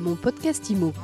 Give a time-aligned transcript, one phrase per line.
[0.00, 0.94] Mon podcast IMO.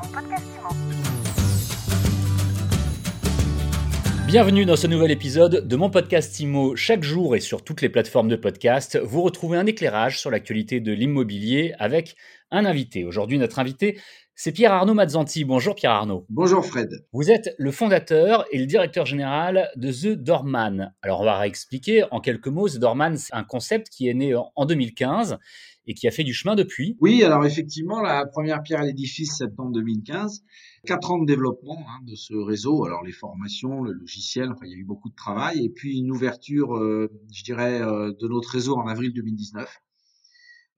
[4.27, 6.77] Bienvenue dans ce nouvel épisode de mon podcast IMO.
[6.77, 10.81] Chaque jour et sur toutes les plateformes de podcast, vous retrouvez un éclairage sur l'actualité
[10.81, 12.17] de l'immobilier avec
[12.51, 13.05] un invité.
[13.05, 14.01] Aujourd'hui, notre invité,
[14.35, 15.45] c'est Pierre Arnaud Mazzanti.
[15.45, 16.25] Bonjour Pierre Arnaud.
[16.31, 16.89] Bonjour Fred.
[17.13, 20.95] Vous êtes le fondateur et le directeur général de The Doorman.
[21.03, 22.69] Alors on va réexpliquer en quelques mots.
[22.69, 25.39] The Doorman, c'est un concept qui est né en 2015
[25.87, 26.97] et qui a fait du chemin depuis.
[27.01, 30.43] Oui, alors effectivement, la première pierre à l'édifice, septembre 2015.
[30.85, 32.85] Quatre ans de développement hein, de ce réseau.
[32.85, 35.65] Alors les formations, le logiciel, il y a eu beaucoup de travail.
[35.65, 39.81] Et puis une ouverture, euh, je dirais, euh, de notre réseau en avril 2019.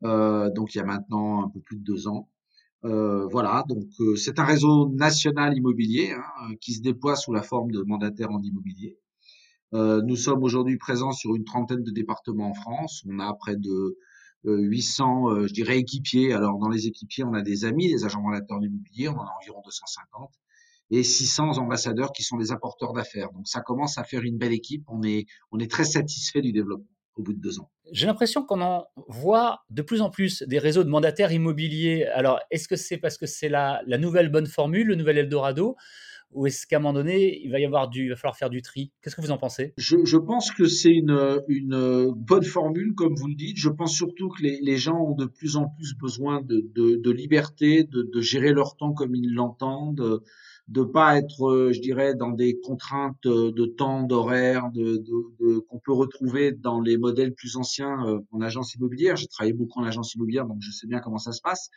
[0.05, 2.29] Euh, donc il y a maintenant un peu plus de deux ans.
[2.83, 3.85] Voilà, donc
[4.17, 8.41] c'est un réseau national immobilier hein, qui se déploie sous la forme de mandataires en
[8.41, 8.99] immobilier.
[9.73, 13.05] Nous sommes aujourd'hui présents sur une trentaine de départements en France.
[13.09, 13.97] On a près de
[14.45, 16.33] 800, euh, je dirais, équipiers.
[16.33, 19.35] Alors, dans les équipiers, on a des amis, des agents mandateurs d'immobilier, on en a
[19.41, 20.31] environ 250,
[20.91, 23.31] et 600 ambassadeurs qui sont des apporteurs d'affaires.
[23.33, 24.85] Donc, ça commence à faire une belle équipe.
[24.89, 27.69] On est, on est très satisfait du développement au bout de deux ans.
[27.91, 32.05] J'ai l'impression qu'on en voit de plus en plus des réseaux de mandataires immobiliers.
[32.15, 35.77] Alors, est-ce que c'est parce que c'est la, la nouvelle bonne formule, le nouvel Eldorado?
[36.33, 38.51] Ou est-ce qu'à un moment donné, il va y avoir du, il va falloir faire
[38.51, 38.93] du tri?
[39.03, 39.73] Qu'est-ce que vous en pensez?
[39.77, 43.57] Je, pense que c'est une, une bonne formule, comme vous le dites.
[43.57, 47.11] Je pense surtout que les, les gens ont de plus en plus besoin de, de,
[47.11, 50.23] liberté, de, de, gérer leur temps comme ils l'entendent,
[50.69, 55.03] de pas être, je dirais, dans des contraintes de temps, d'horaire, de,
[55.69, 59.17] qu'on peut retrouver dans les modèles plus anciens euh, en agence immobilière.
[59.17, 61.71] J'ai travaillé beaucoup en agence immobilière, donc je sais bien comment ça se passe.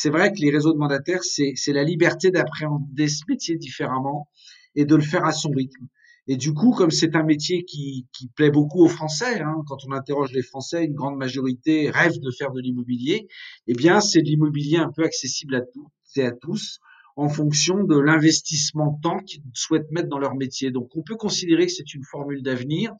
[0.00, 4.28] C'est vrai que les réseaux de mandataires, c'est, la liberté d'appréhender ce métier différemment
[4.76, 5.88] et de le faire à son rythme.
[6.28, 9.78] Et du coup, comme c'est un métier qui, qui plaît beaucoup aux Français, hein, quand
[9.88, 13.26] on interroge les Français, une grande majorité rêve de faire de l'immobilier.
[13.66, 16.78] Eh bien, c'est de l'immobilier un peu accessible à tous et à tous
[17.18, 20.70] en fonction de l'investissement temps qu'ils souhaitent mettre dans leur métier.
[20.70, 22.92] Donc, on peut considérer que c'est une formule d'avenir.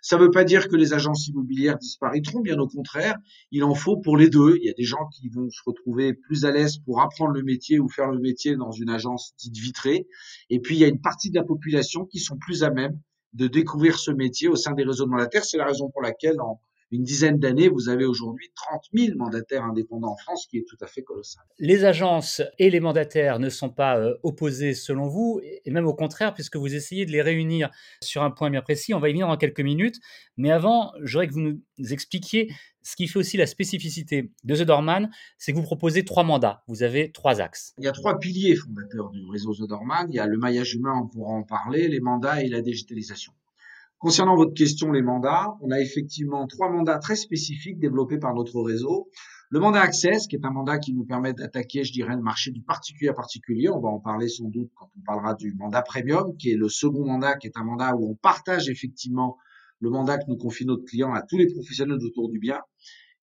[0.00, 3.16] Ça ne veut pas dire que les agences immobilières disparaîtront, bien au contraire.
[3.50, 4.58] Il en faut pour les deux.
[4.58, 7.42] Il y a des gens qui vont se retrouver plus à l'aise pour apprendre le
[7.42, 10.06] métier ou faire le métier dans une agence dite vitrée.
[10.50, 13.00] Et puis, il y a une partie de la population qui sont plus à même
[13.32, 15.44] de découvrir ce métier au sein des réseaux de mandataires.
[15.44, 16.36] C'est la raison pour laquelle,
[16.94, 20.76] une dizaine d'années, vous avez aujourd'hui 30 000 mandataires indépendants en France, qui est tout
[20.80, 21.42] à fait colossal.
[21.58, 25.94] Les agences et les mandataires ne sont pas euh, opposés selon vous, et même au
[25.94, 28.94] contraire, puisque vous essayez de les réunir sur un point bien précis.
[28.94, 29.96] On va y venir dans quelques minutes.
[30.36, 32.52] Mais avant, j'aurais que vous nous expliquiez
[32.84, 36.62] ce qui fait aussi la spécificité de The Dorman, c'est que vous proposez trois mandats.
[36.68, 37.74] Vous avez trois axes.
[37.78, 40.06] Il y a trois piliers fondateurs du réseau The Dorman.
[40.10, 43.32] Il y a le maillage humain, on pourra en parler, les mandats et la digitalisation.
[44.04, 48.60] Concernant votre question, les mandats, on a effectivement trois mandats très spécifiques développés par notre
[48.60, 49.08] réseau.
[49.48, 52.50] Le mandat Access, qui est un mandat qui nous permet d'attaquer, je dirais, le marché
[52.50, 53.70] du particulier à particulier.
[53.70, 56.68] On va en parler sans doute quand on parlera du mandat Premium, qui est le
[56.68, 59.38] second mandat, qui est un mandat où on partage effectivement
[59.80, 62.60] le mandat que nous confie notre client à tous les professionnels autour du bien.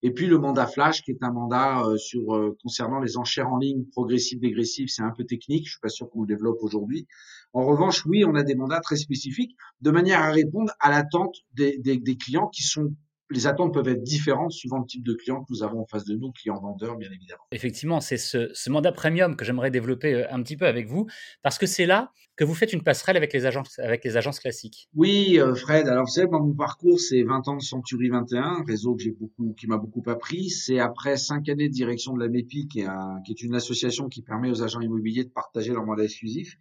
[0.04, 3.50] Et puis le mandat flash, qui est un mandat euh, sur euh, concernant les enchères
[3.50, 5.66] en ligne progressives, dégressives, c'est un peu technique.
[5.66, 7.08] Je suis pas sûr qu'on le développe aujourd'hui.
[7.54, 11.36] En revanche, oui, on a des mandats très spécifiques de manière à répondre à l'attente
[11.54, 12.94] des, des, des clients qui sont
[13.32, 16.06] les attentes peuvent être différentes suivant le type de client que nous avons en face
[16.06, 17.44] de nous, clients vendeurs, bien évidemment.
[17.52, 21.08] Effectivement, c'est ce, ce, mandat premium que j'aimerais développer euh, un petit peu avec vous,
[21.42, 24.40] parce que c'est là que vous faites une passerelle avec les agences, avec les agences
[24.40, 24.90] classiques.
[24.96, 25.88] Oui, euh, Fred.
[25.88, 29.12] Alors, vous savez, dans mon parcours, c'est 20 ans de Century 21, réseau que j'ai
[29.12, 30.50] beaucoup, qui m'a beaucoup appris.
[30.50, 33.56] C'est après cinq années de direction de la MEPI, qui est, un, qui est une
[33.56, 36.58] association qui permet aux agents immobiliers de partager leur mandat exclusif.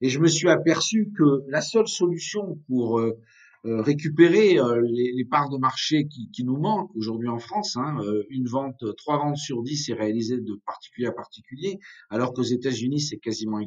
[0.00, 3.16] Et je me suis aperçu que la seule solution pour euh,
[3.64, 7.76] récupérer euh, les, les, parts de marché qui, qui nous manquent aujourd'hui en France.
[7.76, 11.78] Hein, euh, une vente, trois ventes sur dix est réalisée de particulier à particulier,
[12.10, 13.60] alors qu'aux États-Unis c'est quasiment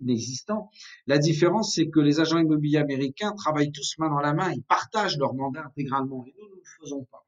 [0.00, 0.70] inexistant.
[1.06, 4.62] La différence, c'est que les agents immobiliers américains travaillent tous main dans la main, ils
[4.64, 7.24] partagent leur mandat intégralement, et nous, nous ne le faisons pas.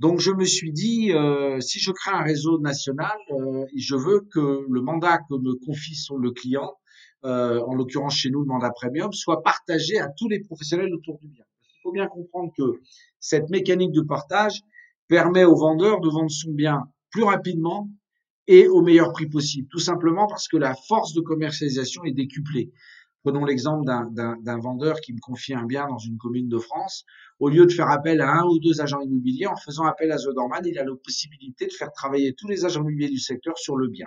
[0.00, 4.20] Donc je me suis dit, euh, si je crée un réseau national, euh, je veux
[4.32, 6.72] que le mandat que me confie sur le client,
[7.26, 11.18] euh, en l'occurrence chez nous le mandat premium, soit partagé à tous les professionnels autour
[11.18, 11.44] du bien.
[11.90, 12.80] Faut bien comprendre que
[13.18, 14.60] cette mécanique de partage
[15.08, 17.90] permet au vendeur de vendre son bien plus rapidement
[18.46, 22.70] et au meilleur prix possible, tout simplement parce que la force de commercialisation est décuplée.
[23.24, 27.04] Prenons l'exemple d'un vendeur qui me confie un bien dans une commune de France.
[27.40, 30.16] Au lieu de faire appel à un ou deux agents immobiliers, en faisant appel à
[30.16, 33.58] The Dorman, il a la possibilité de faire travailler tous les agents immobiliers du secteur
[33.58, 34.06] sur le bien,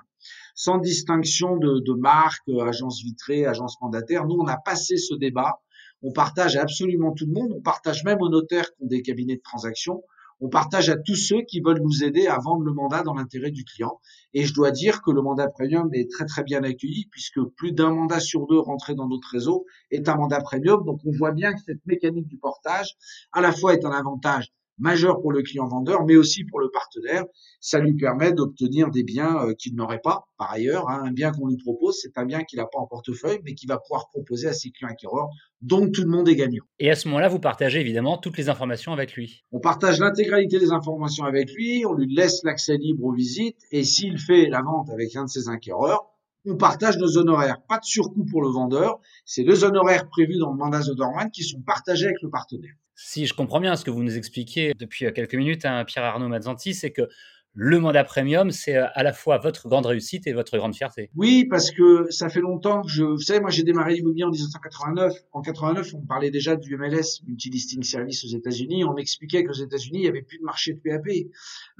[0.55, 4.25] sans distinction de, de marque, agence vitrée, agence mandataire.
[4.25, 5.59] Nous, on a passé ce débat
[6.03, 9.37] on partage absolument tout le monde, on partage même aux notaires qui ont des cabinets
[9.37, 10.03] de transaction,
[10.41, 13.51] on partage à tous ceux qui veulent nous aider à vendre le mandat dans l'intérêt
[13.51, 14.01] du client.
[14.33, 17.71] Et je dois dire que le mandat premium est très très bien accueilli puisque plus
[17.71, 20.83] d'un mandat sur deux rentré dans notre réseau est un mandat premium.
[20.83, 22.95] Donc on voit bien que cette mécanique du portage
[23.31, 26.69] à la fois est un avantage majeur pour le client vendeur, mais aussi pour le
[26.69, 27.25] partenaire.
[27.59, 30.89] Ça lui permet d'obtenir des biens euh, qu'il n'aurait pas par ailleurs.
[30.89, 31.03] Hein.
[31.05, 33.69] Un bien qu'on lui propose, c'est un bien qu'il n'a pas en portefeuille, mais qu'il
[33.69, 35.29] va pouvoir proposer à ses clients acquéreurs.
[35.61, 36.63] Donc tout le monde est gagnant.
[36.79, 39.43] Et à ce moment-là, vous partagez évidemment toutes les informations avec lui.
[39.51, 43.83] On partage l'intégralité des informations avec lui, on lui laisse l'accès libre aux visites, et
[43.83, 46.09] s'il fait la vente avec un de ses acquéreurs,
[46.45, 47.61] on partage nos honoraires.
[47.67, 48.99] Pas de surcoût pour le vendeur.
[49.25, 52.73] C'est deux honoraires prévus dans le mandat de Dorman qui sont partagés avec le partenaire.
[52.95, 56.27] Si je comprends bien ce que vous nous expliquez depuis euh, quelques minutes, hein, Pierre-Arnaud
[56.27, 57.07] Mazzanti, c'est que
[57.55, 61.11] le mandat premium, c'est euh, à la fois votre grande réussite et votre grande fierté.
[61.15, 64.31] Oui, parce que ça fait longtemps que je, vous savez, moi j'ai démarré l'immobilier en
[64.31, 65.13] 1989.
[65.31, 68.83] En 89, on parlait déjà du MLS, Multilisting Service aux États-Unis.
[68.85, 71.05] On m'expliquait qu'aux États-Unis, il n'y avait plus de marché de PAP.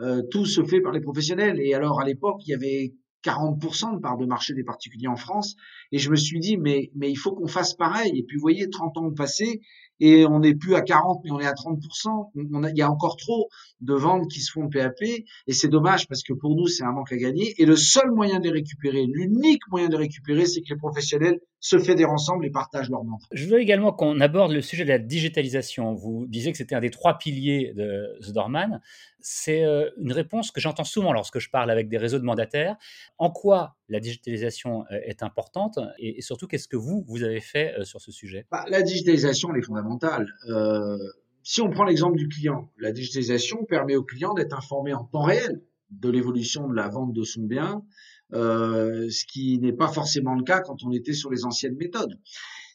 [0.01, 1.59] Euh, tout se fait par les professionnels.
[1.59, 2.94] Et alors, à l'époque, il y avait
[3.24, 5.56] 40% de part de marché des particuliers en France.
[5.92, 8.12] Et je me suis dit, mais, mais il faut qu'on fasse pareil.
[8.16, 9.62] Et puis, vous voyez, 30 ans ont passé
[10.06, 12.32] et on n'est plus à 40, mais on est à 30%.
[12.36, 13.48] On il y a encore trop
[13.80, 16.92] de ventes qui se font PAP et c'est dommage parce que pour nous, c'est un
[16.92, 17.54] manque à gagner.
[17.58, 20.76] Et le seul moyen de les récupérer, l'unique moyen de les récupérer, c'est que les
[20.76, 23.22] professionnels se fédèrent ensemble et partagent leur ventes.
[23.32, 25.94] Je veux également qu'on aborde le sujet de la digitalisation.
[25.94, 28.82] Vous disiez que c'était un des trois piliers de The Dorman.
[29.22, 32.76] C'est euh, une réponse que j'entends souvent lorsque je parle avec des réseaux de mandataires.
[33.18, 37.75] En quoi la digitalisation euh, est importante et, surtout qu'est-ce que vous, vous avez fait
[37.78, 38.48] euh, sur ce sujet?
[38.51, 40.28] Bah, La digitalisation, elle est fondamentale.
[40.50, 40.98] Euh,
[41.44, 45.22] si on prend l'exemple du client, la digitalisation permet au client d'être informé en temps
[45.22, 45.62] réel
[45.92, 47.84] de l'évolution de la vente de son bien,
[48.31, 52.18] ce qui n'est pas forcément le cas quand on était sur les anciennes méthodes.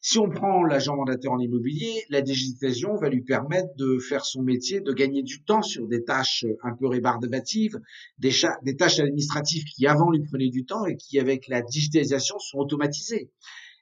[0.00, 4.42] Si on prend l'agent mandataire en immobilier, la digitalisation va lui permettre de faire son
[4.42, 7.80] métier, de gagner du temps sur des tâches un peu rébarbatives,
[8.18, 8.30] des,
[8.62, 12.58] des tâches administratives qui avant lui prenaient du temps et qui avec la digitalisation sont
[12.58, 13.30] automatisées.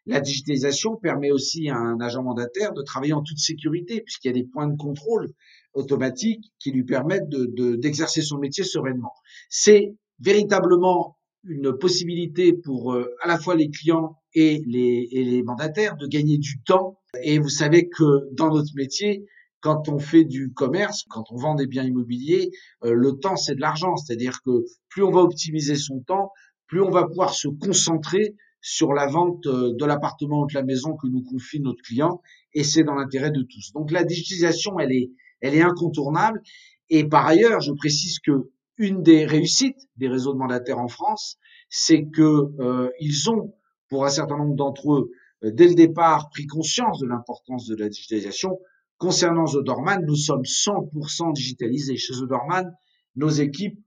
[0.06, 4.30] La digitalisation permet aussi à un agent mandataire de travailler en toute sécurité puisqu'il y
[4.30, 5.32] a des points de contrôle
[5.74, 9.12] automatiques qui lui permettent d'exercer de, son métier sereinement.
[9.50, 15.42] C'est véritablement une possibilité pour euh, à la fois les clients et les, et les
[15.42, 17.00] mandataires de gagner du temps.
[17.22, 19.24] Et vous savez que dans notre métier,
[19.60, 22.50] quand on fait du commerce, quand on vend des biens immobiliers,
[22.84, 23.96] euh, le temps c'est de l'argent.
[23.96, 26.30] C'est-à-dire que plus on va optimiser son temps,
[26.66, 30.62] plus on va pouvoir se concentrer sur la vente euh, de l'appartement ou de la
[30.62, 32.20] maison que nous confie notre client.
[32.52, 33.72] Et c'est dans l'intérêt de tous.
[33.72, 35.10] Donc la digitalisation, elle est,
[35.40, 36.42] elle est incontournable.
[36.90, 41.38] Et par ailleurs, je précise que une des réussites des réseaux de mandataires en France,
[41.70, 43.54] c'est que euh, ils ont,
[43.88, 45.10] pour un certain nombre d'entre eux,
[45.44, 48.58] euh, dès le départ, pris conscience de l'importance de la digitalisation.
[48.98, 51.96] Concernant The Dorman, nous sommes 100% digitalisés.
[51.96, 52.72] Chez The Dorman,
[53.14, 53.78] nos équipes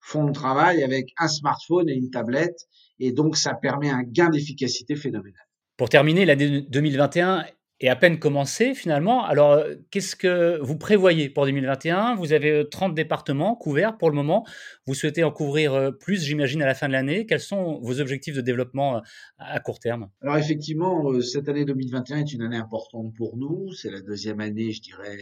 [0.00, 2.66] font le travail avec un smartphone et une tablette,
[2.98, 5.42] et donc ça permet un gain d'efficacité phénoménal.
[5.76, 7.44] Pour terminer, l'année 2021
[7.80, 9.24] et à peine commencé finalement.
[9.24, 14.10] Alors, euh, qu'est-ce que vous prévoyez pour 2021 Vous avez 30 euh, départements couverts pour
[14.10, 14.44] le moment.
[14.86, 17.26] Vous souhaitez en couvrir euh, plus, j'imagine, à la fin de l'année.
[17.26, 19.02] Quels sont vos objectifs de développement
[19.38, 20.08] à court terme?
[20.22, 23.72] Alors, effectivement, cette année 2021 est une année importante pour nous.
[23.72, 25.18] C'est la deuxième année, je dirais,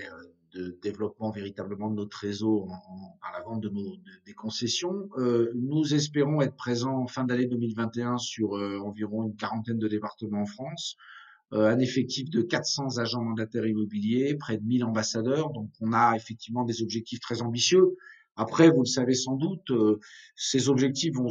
[0.54, 2.66] de développement véritablement de notre réseau
[3.20, 5.10] par la vente de nos, des concessions.
[5.54, 10.46] nous espérons être présents en fin d'année 2021 sur environ une quarantaine de départements en
[10.46, 10.96] France.
[11.52, 15.50] Euh, un effectif de 400 agents mandataires immobiliers, près de 1000 ambassadeurs.
[15.50, 17.96] Donc on a effectivement des objectifs très ambitieux.
[18.34, 20.00] Après, vous le savez sans doute, euh,
[20.34, 21.30] ces objectifs vont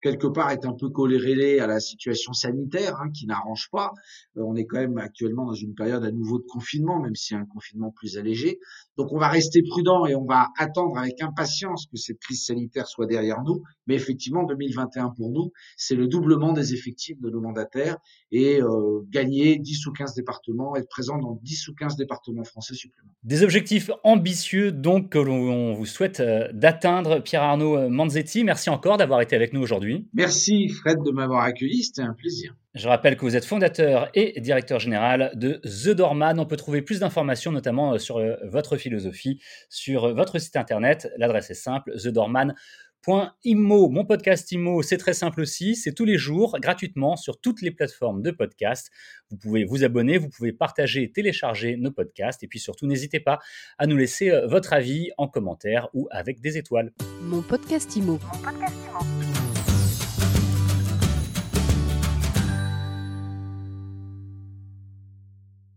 [0.00, 3.92] quelque part est un peu coléré à la situation sanitaire hein, qui n'arrange pas.
[4.36, 7.34] Euh, on est quand même actuellement dans une période à nouveau de confinement, même si
[7.34, 8.58] un confinement plus allégé.
[8.96, 12.86] Donc on va rester prudent et on va attendre avec impatience que cette crise sanitaire
[12.86, 13.62] soit derrière nous.
[13.86, 17.96] Mais effectivement, 2021 pour nous, c'est le doublement des effectifs de nos mandataires
[18.30, 22.74] et euh, gagner 10 ou 15 départements, être présent dans 10 ou 15 départements français
[22.74, 23.16] supplémentaires.
[23.22, 27.20] Des objectifs ambitieux donc que l'on vous souhaite euh, d'atteindre.
[27.20, 29.89] Pierre-Arnaud Manzetti, merci encore d'avoir été avec nous aujourd'hui.
[30.14, 32.54] Merci Fred de m'avoir accueilli, c'était un plaisir.
[32.74, 36.38] Je rappelle que vous êtes fondateur et directeur général de The Dorman.
[36.38, 40.54] On peut trouver plus d'informations, notamment euh, sur euh, votre philosophie, sur euh, votre site
[40.54, 41.10] internet.
[41.16, 43.88] L'adresse est simple, thedorman.immo.
[43.88, 45.74] Mon podcast Immo, c'est très simple aussi.
[45.74, 48.92] C'est tous les jours, gratuitement, sur toutes les plateformes de podcast.
[49.30, 52.44] Vous pouvez vous abonner, vous pouvez partager, télécharger nos podcasts.
[52.44, 53.40] Et puis surtout, n'hésitez pas
[53.78, 56.92] à nous laisser votre avis en commentaire ou avec des étoiles.
[57.22, 59.09] Mon podcast Mon podcast Imo.